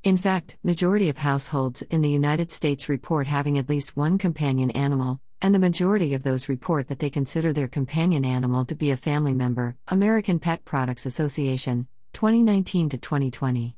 In 0.02 0.16
fact, 0.16 0.56
majority 0.64 1.08
of 1.08 1.18
households 1.18 1.82
in 1.82 2.02
the 2.02 2.10
United 2.10 2.50
States 2.50 2.88
report 2.88 3.28
having 3.28 3.56
at 3.56 3.68
least 3.68 3.96
one 3.96 4.18
companion 4.18 4.72
animal, 4.72 5.20
and 5.42 5.54
the 5.54 5.58
majority 5.58 6.14
of 6.14 6.22
those 6.22 6.48
report 6.48 6.88
that 6.88 6.98
they 6.98 7.10
consider 7.10 7.52
their 7.52 7.68
companion 7.68 8.24
animal 8.24 8.64
to 8.64 8.74
be 8.74 8.90
a 8.90 8.96
family 8.96 9.34
member. 9.34 9.76
American 9.88 10.38
Pet 10.38 10.64
Products 10.64 11.06
Association, 11.06 11.86
2019 12.12 12.88
to 12.90 12.98
2020. 12.98 13.76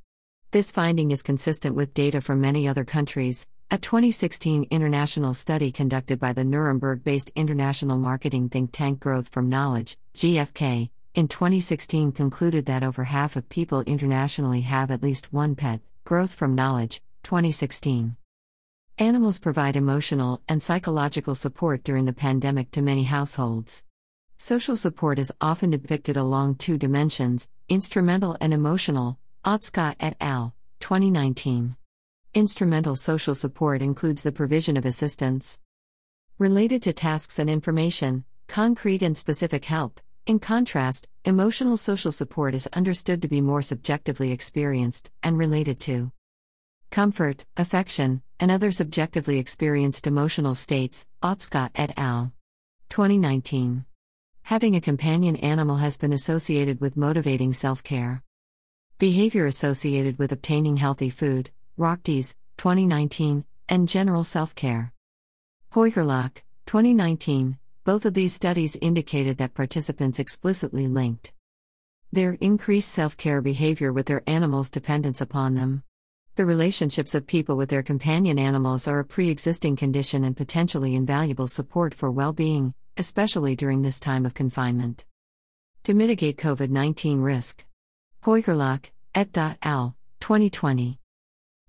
This 0.51 0.73
finding 0.73 1.11
is 1.11 1.23
consistent 1.23 1.75
with 1.75 1.93
data 1.93 2.21
from 2.21 2.41
many 2.41 2.67
other 2.67 2.85
countries. 2.85 3.47
A 3.71 3.77
2016 3.77 4.67
international 4.71 5.35
study 5.35 5.71
conducted 5.71 6.19
by 6.19 6.33
the 6.33 6.45
Nuremberg 6.45 7.05
based 7.05 7.31
international 7.35 7.99
marketing 7.99 8.49
think 8.49 8.71
tank 8.73 9.01
Growth 9.01 9.29
from 9.29 9.51
Knowledge, 9.51 9.99
GFK, 10.15 10.89
in 11.15 11.29
2016 11.29 12.13
concluded 12.13 12.67
that 12.67 12.83
over 12.83 13.05
half 13.05 13.37
of 13.37 13.49
people 13.49 13.83
internationally 13.83 14.61
have 14.63 14.91
at 14.91 15.03
least 15.03 15.33
one 15.33 15.55
pet. 15.55 15.81
Growth 16.05 16.35
from 16.35 16.55
Knowledge, 16.55 17.03
2016. 17.25 18.17
Animals 19.01 19.39
provide 19.39 19.77
emotional 19.77 20.43
and 20.49 20.61
psychological 20.61 21.37
support 21.37 21.85
during 21.85 22.05
the 22.05 22.13
pandemic 22.13 22.73
to 22.73 22.83
many 22.83 23.05
households. 23.05 23.85
Social 24.39 24.75
support 24.75 25.21
is 25.21 25.33
often 25.41 25.71
depicted 25.71 26.17
along 26.17 26.57
two 26.57 26.77
dimensions 26.77 27.49
instrumental 27.69 28.37
and 28.41 28.53
emotional. 28.53 29.17
Otska 29.45 29.95
et 30.01 30.17
al., 30.21 30.53
2019. 30.81 31.77
Instrumental 32.35 32.97
social 32.97 33.37
support 33.37 33.83
includes 33.83 34.25
the 34.25 34.33
provision 34.33 34.77
of 34.77 34.85
assistance 34.85 35.61
related 36.37 36.83
to 36.83 36.93
tasks 36.93 37.39
and 37.39 37.49
information, 37.49 38.25
concrete 38.49 39.03
and 39.03 39.17
specific 39.17 39.67
help. 39.67 40.01
In 40.27 40.41
contrast, 40.41 41.07
emotional 41.25 41.77
social 41.77 42.11
support 42.11 42.53
is 42.53 42.67
understood 42.73 43.23
to 43.23 43.29
be 43.29 43.41
more 43.41 43.63
subjectively 43.63 44.33
experienced 44.33 45.09
and 45.23 45.39
related 45.39 45.79
to 45.81 46.11
comfort, 46.91 47.45
affection, 47.57 48.23
and 48.41 48.51
other 48.51 48.71
subjectively 48.71 49.39
experienced 49.39 50.07
emotional 50.07 50.55
states, 50.55 51.07
Otska 51.23 51.71
et 51.75 51.93
al. 51.97 52.33
2019. 52.89 53.85
Having 54.43 54.77
a 54.77 54.81
companion 54.81 55.37
animal 55.37 55.77
has 55.77 55.99
been 55.99 56.13
associated 56.13 56.81
with 56.81 56.97
motivating 56.97 57.53
self 57.53 57.85
care. 57.85 58.23
Behavior 58.99 59.47
associated 59.47 60.19
with 60.19 60.33
obtaining 60.33 60.77
healthy 60.77 61.11
food, 61.11 61.51
Rauktis, 61.79 62.35
2019, 62.57 63.45
and 63.69 63.89
general 63.89 64.25
self 64.25 64.55
care. 64.55 64.93
Hoy-Gerlach, 65.73 66.43
2019. 66.67 67.59
Both 67.85 68.05
of 68.05 68.15
these 68.15 68.35
studies 68.35 68.77
indicated 68.77 69.39
that 69.39 69.55
participants 69.55 70.19
explicitly 70.19 70.87
linked 70.87 71.33
their 72.11 72.33
increased 72.41 72.91
self 72.91 73.17
care 73.17 73.43
behavior 73.43 73.93
with 73.93 74.07
their 74.07 74.23
animal's 74.27 74.71
dependence 74.71 75.21
upon 75.21 75.55
them. 75.55 75.83
The 76.39 76.47
relationships 76.47 77.17
of 77.17 77.27
people 77.27 77.57
with 77.57 77.69
their 77.69 77.83
companion 77.83 78.39
animals 78.39 78.87
are 78.87 79.01
a 79.01 79.05
pre 79.05 79.29
existing 79.29 79.75
condition 79.75 80.23
and 80.23 80.37
potentially 80.37 80.95
invaluable 80.95 81.49
support 81.49 81.93
for 81.93 82.13
well 82.13 82.33
being, 82.33 82.75
especially 82.97 83.57
during 83.57 83.83
this 83.83 83.99
time 83.99 84.25
of 84.25 84.35
confinement. 84.35 85.05
To 85.83 85.95
mitigate 85.95 86.37
COVID 86.39 86.71
19 86.71 87.21
risk. 87.21 87.65
Hoy-Gerlach, 88.23 88.93
et 89.17 89.37
al., 89.37 89.97
2020. 90.21 91.01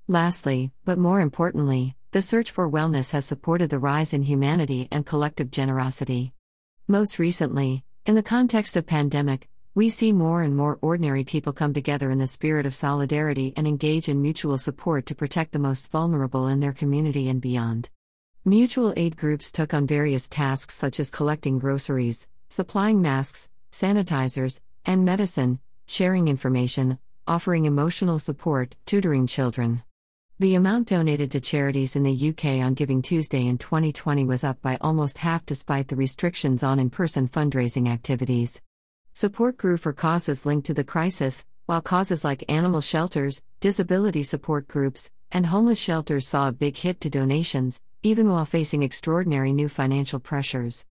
Lastly, 0.08 0.72
but 0.86 1.00
more 1.00 1.20
importantly, 1.20 1.96
the 2.12 2.22
search 2.22 2.52
for 2.52 2.70
wellness 2.70 3.10
has 3.10 3.26
supported 3.26 3.72
the 3.72 3.80
rise 3.80 4.14
in 4.14 4.22
humanity 4.22 4.88
and 4.92 5.04
collective 5.04 5.50
generosity. 5.50 6.32
Most 6.88 7.18
recently, 7.18 7.84
in 8.06 8.14
the 8.14 8.22
context 8.22 8.78
of 8.78 8.86
pandemic, 8.86 9.50
we 9.80 9.88
see 9.88 10.12
more 10.12 10.44
and 10.44 10.58
more 10.58 10.78
ordinary 10.82 11.24
people 11.24 11.54
come 11.54 11.74
together 11.74 12.12
in 12.12 12.18
the 12.18 12.28
spirit 12.28 12.66
of 12.66 12.76
solidarity 12.76 13.54
and 13.56 13.66
engage 13.66 14.10
in 14.10 14.22
mutual 14.22 14.58
support 14.58 15.06
to 15.06 15.16
protect 15.16 15.54
the 15.54 15.58
most 15.58 15.90
vulnerable 15.90 16.50
in 16.50 16.60
their 16.60 16.74
community 16.74 17.30
and 17.30 17.40
beyond. 17.40 17.90
Mutual 18.44 18.94
aid 18.98 19.16
groups 19.16 19.54
took 19.54 19.74
on 19.74 19.88
various 19.88 20.28
tasks 20.28 20.76
such 20.76 21.00
as 21.00 21.10
collecting 21.10 21.60
groceries, 21.60 22.28
supplying 22.50 23.02
masks, 23.02 23.50
sanitizers, 23.72 24.60
and 24.86 25.06
medicine, 25.06 25.62
sharing 25.88 26.28
information, 26.28 27.00
offering 27.26 27.64
emotional 27.64 28.20
support, 28.20 28.76
tutoring 28.86 29.28
children. 29.28 29.82
The 30.40 30.56
amount 30.56 30.90
donated 30.90 31.32
to 31.32 31.40
charities 31.40 31.96
in 31.96 32.04
the 32.04 32.30
UK 32.32 32.66
on 32.66 32.74
Giving 32.74 33.02
Tuesday 33.02 33.48
in 33.48 33.58
2020 33.58 34.26
was 34.26 34.44
up 34.44 34.62
by 34.62 34.78
almost 34.82 35.20
half 35.20 35.46
despite 35.46 35.88
the 35.88 35.96
restrictions 35.96 36.64
on 36.64 36.80
in 36.80 36.90
person 36.90 37.30
fundraising 37.30 37.88
activities. 37.88 38.62
Support 39.20 39.58
grew 39.58 39.76
for 39.76 39.92
causes 39.92 40.46
linked 40.46 40.68
to 40.68 40.74
the 40.74 40.86
crisis, 40.86 41.44
while 41.66 41.82
causes 41.82 42.24
like 42.24 42.46
animal 42.48 42.80
shelters, 42.80 43.42
disability 43.60 44.24
support 44.24 44.70
groups, 44.70 45.12
and 45.30 45.46
homeless 45.46 45.78
shelters 45.78 46.26
saw 46.26 46.48
a 46.48 46.54
big 46.54 46.78
hit 46.78 47.02
to 47.02 47.10
donations, 47.10 47.82
even 48.02 48.30
while 48.30 48.46
facing 48.46 48.82
extraordinary 48.82 49.52
new 49.52 49.68
financial 49.68 50.22
pressures. 50.22 50.86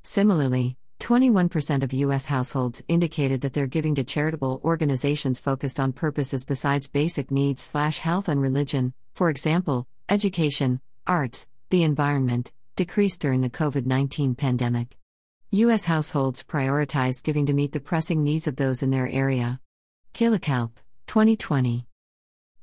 Similarly, 0.00 0.78
21% 1.00 1.82
of 1.82 1.92
U.S. 1.92 2.24
households 2.24 2.82
indicated 2.88 3.42
that 3.42 3.52
they're 3.52 3.66
giving 3.66 3.94
to 3.96 4.02
charitable 4.02 4.62
organizations 4.64 5.38
focused 5.38 5.78
on 5.78 5.92
purposes 5.92 6.46
besides 6.46 6.88
basic 6.88 7.30
needs 7.30 7.60
slash 7.60 7.98
health 7.98 8.30
and 8.30 8.40
religion, 8.40 8.94
for 9.12 9.28
example, 9.28 9.86
education, 10.08 10.80
arts, 11.06 11.48
the 11.68 11.82
environment, 11.82 12.50
decreased 12.76 13.20
during 13.20 13.42
the 13.42 13.50
COVID 13.50 13.84
19 13.84 14.36
pandemic. 14.36 14.96
U.S. 15.54 15.84
households 15.84 16.42
prioritized 16.42 17.22
giving 17.22 17.46
to 17.46 17.52
meet 17.52 17.70
the 17.70 17.78
pressing 17.78 18.24
needs 18.24 18.48
of 18.48 18.56
those 18.56 18.82
in 18.82 18.90
their 18.90 19.06
area. 19.06 19.60
Killikalp, 20.12 20.72
2020. 21.06 21.86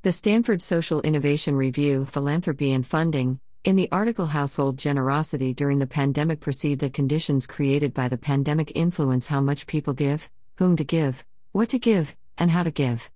The 0.01 0.11
Stanford 0.11 0.61
Social 0.61 0.99
Innovation 0.99 1.55
Review, 1.55 2.03
Philanthropy 2.03 2.73
and 2.73 2.85
Funding, 2.85 3.39
in 3.63 3.77
the 3.77 3.87
article 3.93 4.25
Household 4.25 4.77
Generosity 4.77 5.53
During 5.53 5.79
the 5.79 5.87
Pandemic 5.87 6.41
perceived 6.41 6.81
that 6.81 6.93
conditions 6.93 7.47
created 7.47 7.93
by 7.93 8.09
the 8.09 8.17
pandemic 8.17 8.73
influence 8.75 9.27
how 9.27 9.39
much 9.39 9.67
people 9.67 9.93
give, 9.93 10.29
whom 10.57 10.75
to 10.75 10.83
give, 10.83 11.23
what 11.53 11.69
to 11.69 11.79
give, 11.79 12.17
and 12.37 12.51
how 12.51 12.63
to 12.63 12.71
give. 12.71 13.09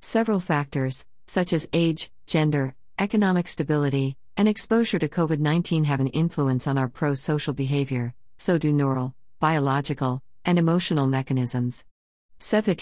Several 0.00 0.40
factors, 0.40 1.04
such 1.26 1.52
as 1.52 1.68
age, 1.74 2.10
gender, 2.26 2.74
economic 2.98 3.46
stability, 3.46 4.16
and 4.38 4.48
exposure 4.48 4.98
to 4.98 5.06
COVID 5.06 5.38
19 5.38 5.84
have 5.84 6.00
an 6.00 6.08
influence 6.08 6.66
on 6.66 6.78
our 6.78 6.88
pro 6.88 7.12
social 7.12 7.52
behavior, 7.52 8.14
so 8.38 8.56
do 8.56 8.72
neural, 8.72 9.14
biological, 9.38 10.22
and 10.44 10.58
emotional 10.58 11.06
mechanisms. 11.06 11.84
Seva 12.40 12.74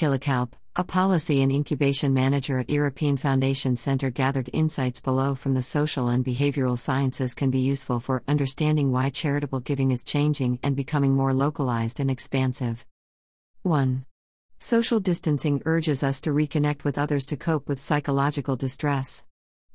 a 0.78 0.84
policy 0.84 1.40
and 1.42 1.50
incubation 1.50 2.12
manager 2.12 2.58
at 2.58 2.68
European 2.68 3.16
Foundation 3.16 3.76
Center, 3.76 4.10
gathered 4.10 4.50
insights 4.52 5.00
below 5.00 5.34
from 5.34 5.54
the 5.54 5.62
social 5.62 6.08
and 6.08 6.24
behavioral 6.24 6.76
sciences 6.76 7.34
can 7.34 7.50
be 7.50 7.60
useful 7.60 7.98
for 7.98 8.22
understanding 8.28 8.92
why 8.92 9.08
charitable 9.08 9.60
giving 9.60 9.90
is 9.90 10.04
changing 10.04 10.58
and 10.62 10.76
becoming 10.76 11.14
more 11.14 11.32
localized 11.32 11.98
and 11.98 12.10
expansive. 12.10 12.84
1. 13.62 14.04
Social 14.58 15.00
distancing 15.00 15.62
urges 15.64 16.02
us 16.02 16.20
to 16.20 16.30
reconnect 16.30 16.84
with 16.84 16.98
others 16.98 17.24
to 17.26 17.36
cope 17.36 17.68
with 17.68 17.80
psychological 17.80 18.56
distress. 18.56 19.24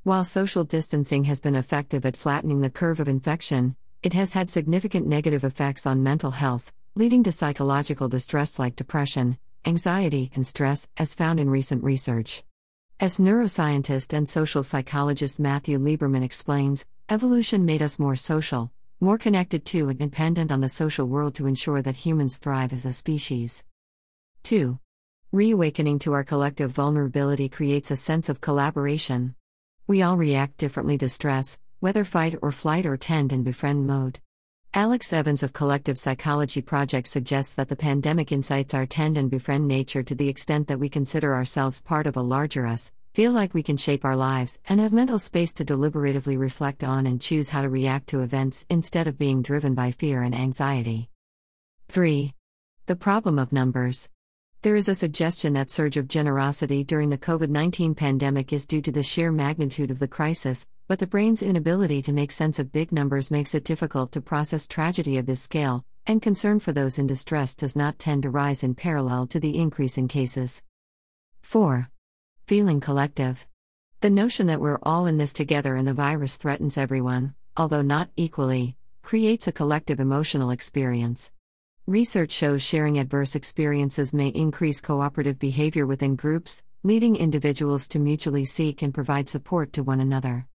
While 0.03 0.23
social 0.23 0.63
distancing 0.63 1.23
has 1.25 1.39
been 1.39 1.55
effective 1.55 2.05
at 2.05 2.17
flattening 2.17 2.61
the 2.61 2.69
curve 2.69 2.99
of 2.99 3.07
infection, 3.07 3.75
it 4.03 4.13
has 4.13 4.33
had 4.33 4.49
significant 4.49 5.05
negative 5.05 5.43
effects 5.43 5.85
on 5.85 6.03
mental 6.03 6.31
health, 6.31 6.73
leading 6.95 7.23
to 7.23 7.31
psychological 7.31 8.09
distress 8.09 8.57
like 8.57 8.75
depression, 8.75 9.37
anxiety, 9.65 10.31
and 10.33 10.45
stress, 10.45 10.89
as 10.97 11.13
found 11.13 11.39
in 11.39 11.49
recent 11.49 11.83
research. 11.83 12.43
As 12.99 13.19
neuroscientist 13.19 14.13
and 14.13 14.27
social 14.27 14.63
psychologist 14.63 15.39
Matthew 15.39 15.77
Lieberman 15.77 16.23
explains, 16.23 16.87
evolution 17.09 17.63
made 17.63 17.83
us 17.83 17.99
more 17.99 18.15
social, 18.15 18.71
more 18.99 19.19
connected 19.19 19.65
to 19.65 19.89
and 19.89 19.99
dependent 19.99 20.51
on 20.51 20.61
the 20.61 20.69
social 20.69 21.05
world 21.05 21.35
to 21.35 21.45
ensure 21.45 21.81
that 21.83 21.95
humans 21.95 22.37
thrive 22.37 22.73
as 22.73 22.85
a 22.85 22.93
species. 22.93 23.63
2. 24.43 24.79
Reawakening 25.31 25.99
to 25.99 26.13
our 26.13 26.23
collective 26.23 26.71
vulnerability 26.71 27.49
creates 27.49 27.91
a 27.91 27.95
sense 27.95 28.29
of 28.29 28.41
collaboration. 28.41 29.35
We 29.85 30.01
all 30.01 30.17
react 30.17 30.57
differently 30.57 30.97
to 30.99 31.09
stress, 31.09 31.57
whether 31.81 32.03
fight 32.03 32.35
or 32.43 32.51
flight 32.51 32.85
or 32.85 32.95
tend 32.95 33.33
and 33.33 33.43
befriend 33.43 33.87
mode. 33.87 34.19
Alex 34.73 35.11
Evans 35.11 35.41
of 35.41 35.51
Collective 35.51 35.97
Psychology 35.97 36.61
Project 36.61 37.07
suggests 37.07 37.53
that 37.55 37.69
the 37.69 37.75
pandemic 37.75 38.31
incites 38.31 38.75
our 38.75 38.85
tend 38.85 39.17
and 39.17 39.31
befriend 39.31 39.67
nature 39.67 40.03
to 40.03 40.13
the 40.13 40.29
extent 40.29 40.67
that 40.67 40.79
we 40.79 40.87
consider 40.87 41.33
ourselves 41.33 41.81
part 41.81 42.05
of 42.05 42.15
a 42.15 42.21
larger 42.21 42.67
us, 42.67 42.91
feel 43.15 43.31
like 43.31 43.55
we 43.55 43.63
can 43.63 43.77
shape 43.77 44.05
our 44.05 44.15
lives, 44.15 44.59
and 44.69 44.79
have 44.79 44.93
mental 44.93 45.17
space 45.17 45.53
to 45.55 45.65
deliberatively 45.65 46.37
reflect 46.37 46.83
on 46.83 47.07
and 47.07 47.19
choose 47.19 47.49
how 47.49 47.63
to 47.63 47.69
react 47.69 48.07
to 48.07 48.21
events 48.21 48.65
instead 48.69 49.07
of 49.07 49.17
being 49.17 49.41
driven 49.41 49.73
by 49.73 49.89
fear 49.89 50.21
and 50.21 50.35
anxiety. 50.35 51.09
3. 51.89 52.31
The 52.85 52.95
problem 52.95 53.39
of 53.39 53.51
numbers. 53.51 54.07
There 54.63 54.75
is 54.75 54.87
a 54.87 54.93
suggestion 54.93 55.53
that 55.53 55.71
surge 55.71 55.97
of 55.97 56.07
generosity 56.07 56.83
during 56.83 57.09
the 57.09 57.17
COVID-19 57.17 57.97
pandemic 57.97 58.53
is 58.53 58.67
due 58.67 58.81
to 58.83 58.91
the 58.91 59.01
sheer 59.01 59.31
magnitude 59.31 59.89
of 59.89 59.97
the 59.97 60.07
crisis, 60.07 60.67
but 60.87 60.99
the 60.99 61.07
brain's 61.07 61.41
inability 61.41 62.03
to 62.03 62.13
make 62.13 62.31
sense 62.31 62.59
of 62.59 62.71
big 62.71 62.91
numbers 62.91 63.31
makes 63.31 63.55
it 63.55 63.63
difficult 63.63 64.11
to 64.11 64.21
process 64.21 64.67
tragedy 64.67 65.17
of 65.17 65.25
this 65.25 65.41
scale, 65.41 65.83
and 66.05 66.21
concern 66.21 66.59
for 66.59 66.73
those 66.73 66.99
in 66.99 67.07
distress 67.07 67.55
does 67.55 67.75
not 67.75 67.97
tend 67.97 68.21
to 68.21 68.29
rise 68.29 68.63
in 68.63 68.75
parallel 68.75 69.25
to 69.25 69.39
the 69.39 69.57
increase 69.57 69.97
in 69.97 70.07
cases. 70.07 70.61
4. 71.41 71.89
Feeling 72.45 72.79
collective. 72.79 73.47
The 74.01 74.11
notion 74.11 74.45
that 74.45 74.61
we're 74.61 74.77
all 74.83 75.07
in 75.07 75.17
this 75.17 75.33
together 75.33 75.75
and 75.75 75.87
the 75.87 75.93
virus 75.95 76.37
threatens 76.37 76.77
everyone, 76.77 77.33
although 77.57 77.81
not 77.81 78.11
equally, 78.15 78.77
creates 79.01 79.47
a 79.47 79.51
collective 79.51 79.99
emotional 79.99 80.51
experience. 80.51 81.31
Research 81.87 82.31
shows 82.31 82.61
sharing 82.61 82.99
adverse 82.99 83.35
experiences 83.35 84.13
may 84.13 84.27
increase 84.27 84.81
cooperative 84.81 85.39
behavior 85.39 85.87
within 85.87 86.15
groups, 86.15 86.63
leading 86.83 87.15
individuals 87.15 87.87
to 87.87 87.97
mutually 87.97 88.45
seek 88.45 88.83
and 88.83 88.93
provide 88.93 89.27
support 89.27 89.73
to 89.73 89.81
one 89.81 89.99
another. 89.99 90.45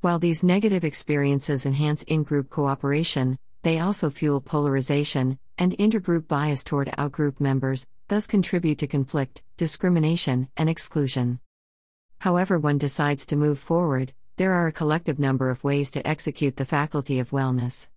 While 0.00 0.18
these 0.18 0.42
negative 0.42 0.82
experiences 0.82 1.64
enhance 1.64 2.02
in 2.02 2.24
group 2.24 2.50
cooperation, 2.50 3.38
they 3.62 3.78
also 3.78 4.10
fuel 4.10 4.40
polarization 4.40 5.38
and 5.56 5.78
intergroup 5.78 6.26
bias 6.26 6.64
toward 6.64 6.88
outgroup 6.98 7.38
members, 7.38 7.86
thus 8.08 8.26
contribute 8.26 8.78
to 8.78 8.88
conflict, 8.88 9.40
discrimination, 9.56 10.48
and 10.56 10.68
exclusion. 10.68 11.38
However, 12.18 12.58
one 12.58 12.78
decides 12.78 13.24
to 13.26 13.36
move 13.36 13.60
forward, 13.60 14.12
there 14.36 14.50
are 14.50 14.66
a 14.66 14.72
collective 14.72 15.20
number 15.20 15.48
of 15.48 15.62
ways 15.62 15.92
to 15.92 16.04
execute 16.04 16.56
the 16.56 16.64
faculty 16.64 17.20
of 17.20 17.30
wellness. 17.30 17.88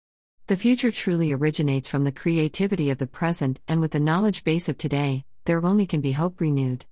The 0.48 0.56
future 0.56 0.92
truly 0.92 1.32
originates 1.32 1.90
from 1.90 2.04
the 2.04 2.12
creativity 2.12 2.92
of 2.92 3.00
the 3.00 3.08
present, 3.08 3.60
and 3.68 3.82
with 3.82 3.94
the 3.94 4.00
knowledge 4.00 4.44
base 4.44 4.70
of 4.70 4.78
today, 4.78 5.26
there 5.46 5.66
only 5.66 5.88
can 5.88 6.02
be 6.02 6.12
hope 6.12 6.40
renewed. 6.40 6.84